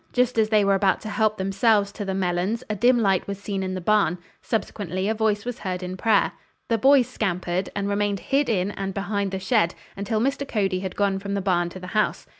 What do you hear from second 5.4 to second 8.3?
was heard in prayer. The boys scampered and remained